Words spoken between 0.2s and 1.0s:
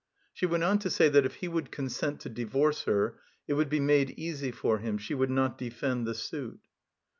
She went on to